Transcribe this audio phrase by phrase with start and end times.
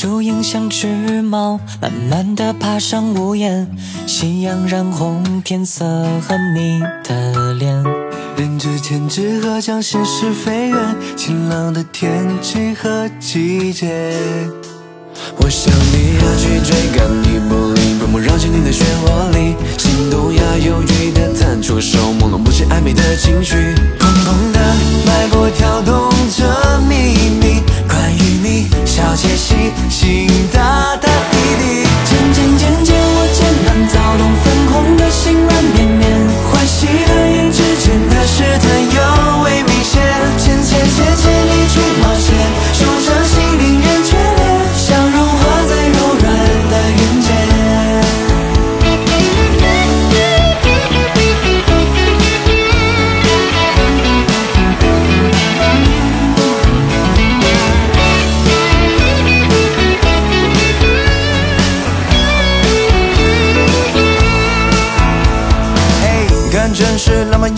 [0.00, 0.86] 树影像只
[1.22, 3.66] 猫，慢慢的爬上屋檐。
[4.06, 5.84] 夕阳染红天色
[6.20, 7.82] 和你的脸。
[8.36, 10.78] 人之间，只和将心事飞远，
[11.16, 14.14] 晴朗的天气和季节。
[15.36, 23.74] 我想你要去追赶，你不理，默默绕进你的漩涡里，心动呀犹豫的探出手，朦胧不起暧昧的情绪。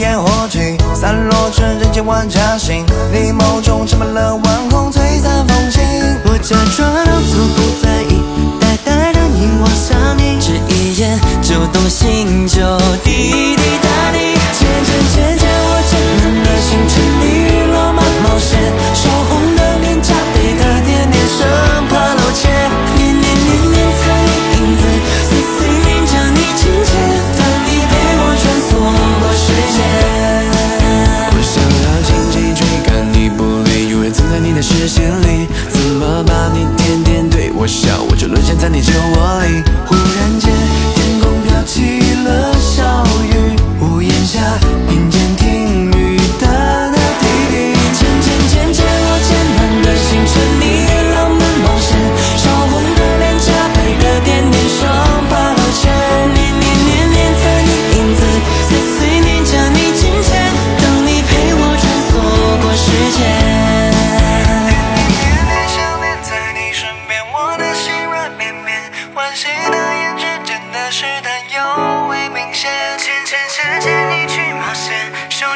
[0.00, 2.86] 烟火气，散落成人间万家星。
[3.12, 5.82] 你眸中盛满了晚空璀璨风景。
[6.24, 8.22] 我假装装作不在意，
[8.58, 13.89] 呆呆的凝望向你，只一眼就动心，就滴滴答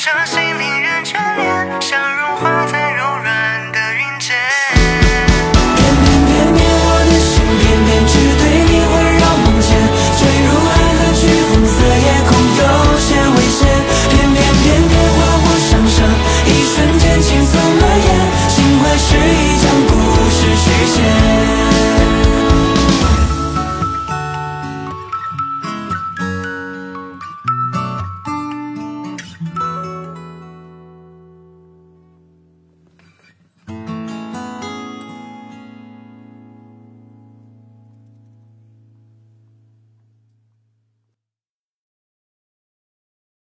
[0.00, 0.49] trying to see